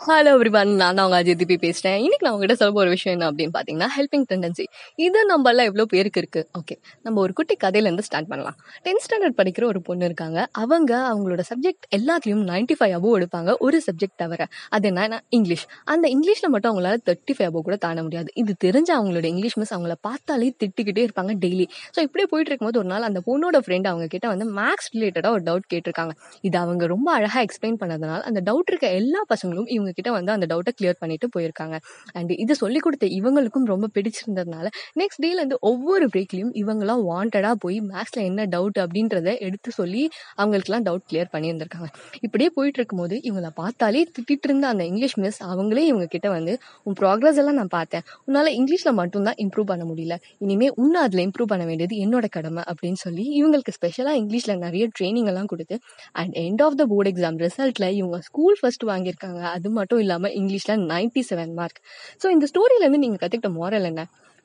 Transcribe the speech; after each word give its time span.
Hello 0.00 0.30
everyone 0.34 0.70
நான் 0.76 0.96
தான் 0.96 1.06
உங்க 1.06 1.16
அஜய் 1.20 1.36
திபி 1.38 1.56
பேசுறேன். 1.62 1.96
இன்னைக்கு 1.96 2.24
நான் 2.24 2.34
உங்ககிட்ட 2.34 2.54
சொல்ல 2.54 2.72
போற 2.72 2.88
விஷயம் 2.88 3.14
என்ன 3.14 3.24
அப்படின்னு 3.30 3.52
பாத்தீங்கன்னா 3.56 3.88
ஹெல்பிங் 3.94 4.26
டெண்டன்சி 4.28 4.64
இது 4.96 5.18
நம்ம 5.24 5.50
எல்லாம் 5.50 5.66
எவ்வளவு 5.66 5.88
பேருக்கு 5.88 6.20
இருக்கு? 6.22 6.40
ஓகே 6.58 6.74
நம்ம 7.04 7.16
ஒரு 7.20 7.32
குட்டி 7.32 7.54
கதையில 7.64 7.88
இருந்து 7.88 8.02
ஸ்டார்ட் 8.02 8.28
பண்ணலாம். 8.28 8.56
டென்த் 8.84 9.02
ஸ்டாண்டர்ட் 9.04 9.36
படிக்கிற 9.40 9.64
ஒரு 9.64 9.80
பொண்ணு 9.82 10.04
இருக்காங்க. 10.04 10.38
அவங்க 10.62 10.92
அவங்களோட 11.08 11.44
சப்ஜெக்ட் 11.50 11.86
எல்லாத்துலயும் 11.98 12.44
95 12.44 12.76
ஃபைவ் 12.80 12.94
அபோவ் 12.98 13.16
எடுப்பாங்க. 13.18 13.56
ஒரு 13.58 13.80
சப்ஜெக்ட் 13.86 14.16
தவிர. 14.16 14.40
அது 14.70 14.88
என்ன 14.92 15.18
இங்கிலீஷ் 15.30 15.64
அந்த 15.86 16.06
இங்கிலீஷ்ல 16.14 16.48
மட்டும் 16.48 16.72
அவங்களால 16.72 17.00
தேர்ட்டி 17.08 17.36
ஃபைவ் 17.38 17.48
அபோவ் 17.50 17.66
கூட 17.68 17.78
தாண்ட 17.86 18.02
முடியாது. 18.02 18.30
இது 18.34 18.54
தெரிஞ்ச 18.66 18.88
அவங்களோட 18.98 19.26
இங்கிலீஷ் 19.32 19.58
மிஸ் 19.62 19.74
அவங்கள 19.76 19.96
பார்த்தாலே 20.08 20.52
திட்டிக்கிட்டே 20.62 21.04
இருப்பாங்க 21.08 21.36
டெய்லி 21.44 21.66
ஸோ 21.94 22.00
இப்படியே 22.08 22.28
போயிட்டு 22.32 22.52
இருக்கும்போது 22.52 22.80
ஒரு 22.82 22.90
நாள் 22.94 23.08
அந்த 23.10 23.22
பொண்ணோட 23.28 23.60
ஃப்ரெண்ட் 23.64 23.90
அவங்க 23.92 24.08
கிட்ட 24.14 24.28
வந்து 24.34 24.48
மேக்ஸ் 24.60 24.90
ரிலேட்டடா 24.94 25.32
ஒரு 25.36 25.44
டவுட் 25.50 25.68
கேட்டிருக்காங்க. 25.72 26.14
இது 26.42 26.58
அவங்க 26.58 26.86
ரொம்ப 26.86 27.08
அழகா 27.14 27.40
எக்ஸ்பிளைன் 27.40 27.80
பண்ணதுனால 27.82 28.22
அந்த 28.30 28.42
டவுட் 28.48 28.72
இருக்க 28.72 28.88
எல்லா 29.02 29.22
பசங்களும் 29.34 29.68
இவங்க 29.68 29.86
கிட்ட 29.92 30.10
வந்து 30.10 30.32
அந்த 30.32 30.46
டவுட்டை 30.54 30.72
கிளியர் 30.80 30.98
பண்ணிட்டு 30.98 31.28
போயிருக்காங்க. 31.36 31.76
அண்ட் 32.12 32.30
இது 32.30 32.54
சொல்லி 32.54 32.78
கொடுத்த 32.78 33.06
இவங்களுக்கும் 33.06 33.64
ரொம்ப 33.64 33.88
பிடிச்சிருந்ததுனால 33.94 34.66
நெக்ஸ்ட் 35.00 35.22
டேல 35.22 35.38
இருந்து 35.42 35.58
ஒவ்வொரு 35.60 36.06
பிரேக்லையும் 36.06 36.52
இவங்களாம் 36.54 37.02
வாண்டடா 37.10 37.52
போய் 37.58 37.80
மேக்ஸ்ல 37.80 38.22
என்ன 38.22 38.46
டவுட் 38.46 38.78
அப்படின்றத 38.84 39.38
எடுத்து 39.38 39.70
சொல்லி 39.70 40.08
அவங்களுக்குலாம் 40.36 40.86
டவுட் 40.88 41.06
கிளியர் 41.12 41.30
பண்ணியிருந்திருக்காங்க. 41.32 41.88
இப்படியே 42.20 42.50
போயிட்டு 42.54 42.78
இருக்கும்போது 42.78 43.20
இவங்கள 43.24 43.48
பார்த்தாலே 43.54 44.02
திட்டிட்டு 44.18 44.48
இருந்த 44.48 44.66
அந்த 44.68 44.84
இங்கிலீஷ் 44.84 45.18
மிஸ் 45.18 45.42
அவங்களே 45.42 45.84
இவங்க 45.90 46.06
கிட்ட 46.06 46.28
வந்து 46.28 46.58
உன் 46.82 46.96
ப்ராக்ரஸ் 47.00 47.34
எல்லாம் 47.34 47.54
நான் 47.54 47.68
பார்த்தேன். 47.68 48.04
உன்னால 48.26 48.52
இங்கிலீஷ்ல 48.58 48.92
மட்டும்தான் 48.92 49.38
இம்ப்ரூவ் 49.38 49.64
பண்ண 49.64 49.84
முடியல. 49.84 50.16
இனிமே 50.38 50.68
உன்னை 50.74 51.00
அதுல 51.00 51.22
இம்ப்ரூவ் 51.22 51.46
பண்ண 51.46 51.64
வேண்டியது 51.64 51.96
என்னோட 51.96 52.26
கடமை 52.30 52.62
அப்படின்னு 52.70 53.00
சொல்லி 53.04 53.24
இவங்களுக்கு 53.42 53.72
ஸ்பெஷலா 53.78 54.12
இங்கிலீஷ்ல 54.20 54.56
நிறைய 54.58 54.88
ட்ரைனிங் 55.00 55.26
எல்லாம் 55.26 55.46
கொடுத்து 55.46 55.78
and 56.12 56.34
end 56.36 56.62
of 56.62 56.76
the 56.76 56.84
board 56.84 57.10
exam 57.10 57.38
ரிசல்ட்ல 57.44 57.90
இவங்க 57.90 58.20
ஸ்கூல் 58.20 58.56
ஃபர்ஸ்ட் 58.60 58.84
வாங்கியிருக்காங்க. 58.84 59.40
அது 59.42 59.70
மட்டும் 59.80 60.00
இல்லாம 60.00 60.30
இங்கிலீஷ்ல 60.38 60.74
97 60.84 61.24
செவன் 61.30 61.54
மார்க் 61.54 61.80
ஸோ 62.22 62.28
இந்த 62.34 62.48
ஸ்டோரியில 62.50 62.84
இருந்து 62.84 63.04
நீங்க 63.04 63.18
கத்துக்கிட்ட 63.20 63.52
moral 63.58 63.84
என்ன? 63.90 64.02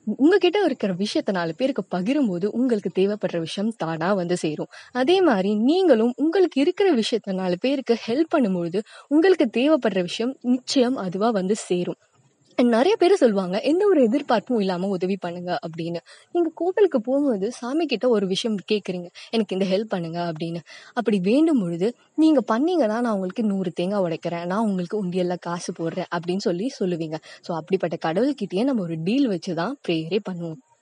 உங்ககிட்ட 0.08 0.58
இருக்கிற 0.64 0.92
விஷயத்த 1.02 1.32
நாலு 1.32 1.54
பேருக்கு 1.60 1.84
பகிரும்போது 1.92 2.48
உங்களுக்கு 2.54 2.90
தேவைப்படுற 2.98 3.38
விஷயம் 3.40 3.70
தானா 3.78 4.10
வந்து 4.14 4.38
சேரும். 4.38 4.70
அதே 4.96 5.18
மாதிரி 5.28 5.52
நீங்களும் 5.68 6.14
உங்களுக்கு 6.18 6.58
இருக்கிற 6.64 6.90
விஷயத்த 6.98 7.36
நாலு 7.36 7.58
பேருக்கு 7.64 7.96
ஹெல்ப் 8.06 8.34
பண்ணும்பொழுது 8.34 8.80
உங்களுக்கு 9.12 9.48
தேவைப்படுற 9.58 10.02
விஷயம் 10.10 10.34
நிச்சயம் 10.52 10.98
அதுவா 11.06 11.30
வந்து 11.40 11.58
சேரும். 11.64 12.00
நிறைய 12.60 12.96
பேர் 12.96 13.14
சொல்லுவாங்க 13.16 13.60
எந்த 13.62 13.86
ஒரு 13.88 14.04
எதிர்பார்ப்பும் 14.04 14.60
இல்லாம 14.60 14.88
உதவி 14.88 15.18
பண்ணுங்க 15.18 15.60
அப்படின்னு. 15.68 15.98
நீங்க 16.32 16.52
கோவிலுக்கு 16.56 17.02
போகும்போது 17.02 17.52
சாமி 17.52 17.86
கிட்ட 17.86 18.10
ஒரு 18.10 18.28
விஷயம் 18.28 18.58
கேக்குறீங்க 18.72 19.08
எனக்கு 19.30 19.56
இந்த 19.60 19.66
ஹெல்ப் 19.66 19.90
பண்ணுங்க 19.90 20.32
அப்படின்னு. 20.32 20.58
அப்படி 20.94 21.20
வேண்டும் 21.20 21.60
பொழுது 21.60 21.96
நீங்க 22.16 22.42
பண்ணீங்கன்னா 22.42 23.02
நான் 23.02 23.14
உங்களுக்கு 23.14 23.44
நூறு 23.44 23.72
தேங்காய் 23.72 24.02
உடைக்கிறேன் 24.02 24.46
நான் 24.46 24.66
உங்களுக்கு 24.66 25.06
உண்டியெல்லாம் 25.06 25.40
காசு 25.40 25.74
போடுறேன் 25.80 26.12
அப்படின்னு 26.16 26.38
சொல்லி 26.38 26.72
சொல்லுவீங்க. 26.80 27.20
ஸோ 27.48 27.52
அப்படிப்பட்ட 27.52 27.98
கடவுள்கிட்டயே 28.10 28.64
நம்ம 28.64 28.82
ஒரு 28.82 28.98
டீல் 29.04 29.28
வச்சுதான் 29.28 29.74
ப்ரேயரே 29.88 30.20
பண்ணுவோம். 30.30 30.73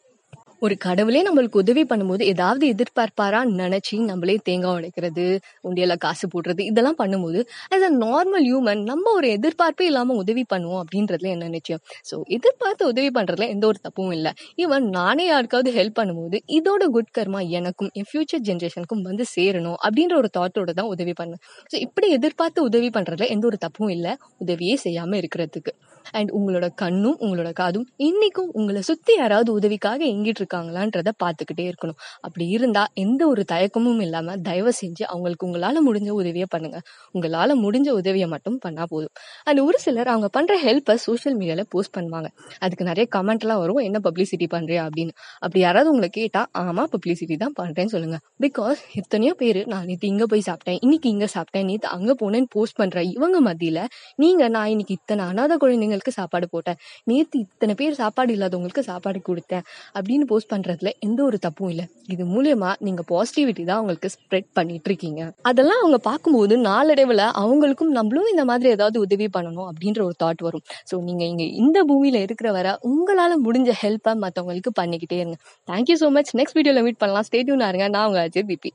ஒரு 0.62 0.76
கடவுளே 0.78 1.20
நம்மளுக்கு 1.26 1.62
உதவி 1.62 1.84
பண்ணும்போது 1.90 2.24
ஏதாவது 2.32 2.66
எதிர்பார்ப்பாரா 2.74 3.40
நினைச்சு 3.56 3.96
நம்மளே 4.10 4.36
தேங்காய் 4.46 4.76
உடைக்கிறது 4.78 5.24
உண்டியல 5.68 5.94
காசு 5.98 6.26
போடுறது 6.28 6.62
இதெல்லாம் 6.70 6.98
பண்ணும்போது 7.00 7.40
ஆஸ் 7.72 7.86
அ 7.88 7.92
நார்மல் 7.98 8.46
ஹியூமன் 8.48 8.82
நம்ம 8.90 9.14
ஒரு 9.14 9.28
எதிர்பார்ப்பே 9.38 9.86
இல்லாம 9.90 10.18
உதவி 10.22 10.44
பண்ணுவோம் 10.52 10.82
அப்படின்றதுல 10.84 11.32
என்ன 11.36 11.50
நிச்சயம்? 11.56 11.82
ஸோ 12.10 12.18
எதிர்பார்த்து 12.38 12.90
உதவி 12.92 13.10
பண்றதுல 13.18 13.48
எந்த 13.50 13.66
ஒரு 13.68 13.80
தப்பும் 13.82 14.14
இல்லை. 14.18 14.34
ஈவன் 14.58 14.86
நானே 14.98 15.26
யாருக்காவது 15.28 15.72
ஹெல்ப் 15.78 15.98
பண்ணும்போது 16.00 16.40
இதோட 16.58 16.84
குட் 16.96 17.12
கர்மா 17.18 17.42
எனக்கும் 17.60 17.92
என் 17.96 18.10
ஃபியூச்சர் 18.10 18.46
ஜென்ரேஷனுக்கும் 18.50 19.06
வந்து 19.10 19.26
சேரணும் 19.36 19.80
அப்படின்ற 19.86 20.16
ஒரு 20.22 20.32
தாட்டோட 20.38 20.74
தான் 20.74 20.92
உதவி 20.94 21.16
பண்ணேன் 21.18 21.42
ஸோ 21.72 21.78
இப்படி 21.82 22.10
எதிர்பார்த்து 22.18 22.68
உதவி 22.70 22.92
பண்றதுல 22.94 23.30
எந்த 23.32 23.46
ஒரு 23.48 23.60
தப்பும் 23.60 23.94
இல்லை. 23.96 24.14
உதவியே 24.42 24.78
செய்யாம 24.86 25.18
இருக்கிறதுக்கு. 25.22 25.74
அண்ட் 26.14 26.32
உங்களோட 26.38 26.66
கண்ணும் 26.76 27.18
உங்களோட 27.22 27.50
காதும் 27.54 27.86
இன்னைக்கும் 28.06 28.52
உங்களை 28.54 28.82
சுத்தி 28.88 29.14
யாராவது 29.16 29.50
உதவிக்காக 29.58 30.02
எங்கிட்டு 30.08 30.42
இருக்காங்களான்றத 30.52 31.12
பார்த்துக்கிட்டே 31.24 31.72
இருக்கணும். 31.72 31.98
அப்படி 32.20 32.48
இருந்தா 32.48 32.88
எந்த 32.94 33.28
ஒரு 33.28 33.44
தயக்கமும் 33.52 34.02
இல்லாம 34.02 34.38
தயவு 34.38 34.74
செஞ்சு 34.82 35.04
அவங்களுக்கு 35.04 35.48
உங்களால 35.48 35.78
முடிஞ்ச 35.88 36.10
உதவியை 36.10 36.46
பண்ணுங்க. 36.50 36.80
உங்களால 37.14 37.52
முடிஞ்ச 37.62 37.90
உதவியை 37.90 38.28
மட்டும் 38.28 38.58
பண்ணா 38.58 38.86
போதும். 38.90 39.12
அண்ட் 39.44 39.60
ஒரு 39.60 39.80
சிலர் 39.80 40.08
அவங்க 40.08 40.28
பண்ற 40.28 40.62
ஹெல்ப்பை 40.64 40.94
சோஷியல் 40.94 41.38
மீடியால 41.38 41.62
போஸ்ட் 41.70 41.98
பண்ணுவாங்க. 41.98 42.28
அதுக்கு 42.60 42.84
நிறைய 42.84 43.08
கமெண்ட் 43.16 43.40
எல்லாம் 43.40 43.60
வரும். 43.60 43.76
என்ன 43.76 44.00
பப்ளிசிட்டி 44.04 44.48
பண்றியா? 44.52 44.88
அப்படின்னு. 44.88 45.10
அப்படி 45.40 45.60
யாராவது 45.60 45.90
உங்களை 45.90 46.10
கேட்டா 46.10 46.48
ஆமா 46.58 46.84
பப்ளிசிட்டி 46.96 47.38
தான் 47.38 47.54
பண்றேன்னு 47.62 47.86
சொல்லுங்க. 47.86 48.18
பிகாஸ் 48.42 48.80
எத்தனையோ 48.94 49.34
பேர் 49.34 49.66
நான் 49.68 49.86
நேற்று 49.86 50.08
இங்க 50.08 50.26
போய் 50.26 50.42
சாப்பிட்டேன். 50.46 50.78
இன்னைக்கு 50.82 51.10
இங்க 51.10 51.28
சாப்பிட்டேன். 51.34 51.64
நேற்று 51.64 51.90
அங்க 51.90 52.16
போனேன்னு 52.22 52.44
போஸ்ட் 52.50 52.76
பண்ற 52.76 53.04
இவங்க 53.04 53.54
மத்தியில 53.54 53.80
நீங்க 54.16 54.48
நான் 54.48 54.68
இன்னைக்கு 54.68 54.94
இத்தனை 54.94 55.26
அனாதை 55.26 55.58
குழந்தைங்களுக்கு 55.58 56.10
சாப்பாடு 56.10 56.50
போட்டேன். 56.50 56.76
நேற்று 57.04 57.40
இத்தனை 57.40 57.76
பேர் 57.76 57.94
சாப்பாடு 57.94 58.34
இல்லாதவங்களுக்கு 58.36 58.80
சாப்பாடு 58.80 59.22
கொடுத்தேன். 59.30 59.62
அப்படின்னு 60.00 60.26
போஸ்ட் 60.28 60.41
பண்றதுல 60.52 60.90
எந்த 61.08 61.20
ஒரு 61.28 61.38
தப்பும் 61.46 61.70
இல்லை. 61.74 61.86
இது 62.14 62.24
மூலியமா 62.34 62.70
நீங்க 62.88 63.02
பாசிட்டிவிட்டி 63.12 63.64
தான் 63.70 63.80
அவங்களுக்கு 63.80 64.10
ஸ்ப்ரெட் 64.16 64.48
பண்ணிட்டு 64.58 64.90
இருக்கீங்க 64.90 65.22
அதெல்லாம் 65.50 65.82
அவங்க 65.84 65.98
பார்க்கும்போது 66.10 66.58
நாளடைவுல 66.70 67.26
அவங்களுக்கும் 67.42 67.92
நம்மளும் 67.98 68.30
இந்த 68.34 68.46
மாதிரி 68.52 68.70
ஏதாவது 68.76 69.00
உதவி 69.06 69.28
பண்ணணும் 69.36 69.68
அப்படின்ற 69.72 70.02
ஒரு 70.08 70.16
தாட் 70.24 70.44
வரும். 70.48 70.66
ஸோ 70.92 71.02
நீங்க 71.10 71.24
இங்க 71.32 71.46
இந்த 71.64 71.80
பூமியில 71.90 72.22
இருக்கிற 72.28 72.52
வரை 72.58 72.74
உங்களால 72.92 73.40
முடிஞ்ச 73.48 73.72
ஹெல்ப்பை 73.84 74.14
மற்றவங்களுக்கு 74.24 74.74
பண்ணிக்கிட்டே 74.82 75.20
இருங்க. 75.22 75.38
Thank you 75.72 75.98
so 76.04 76.10
much 76.20 76.34
next 76.42 76.58
வீடியோல 76.60 76.84
மீட் 76.88 77.02
பண்ணலாம். 77.04 77.28
ஸ்டேட்யூன் 77.30 77.68
இருங்க. 77.72 77.88
நான் 77.98 78.08
உங்க 78.12 78.22
அஜய் 78.30 78.50
பிபி 78.52 78.72